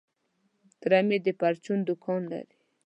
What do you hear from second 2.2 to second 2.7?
لري.